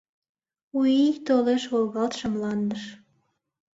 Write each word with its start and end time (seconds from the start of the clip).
У 0.77 0.79
ий 1.01 1.13
толеш 1.27 1.63
волгалтше 1.71 2.27
мландыш. 2.33 2.83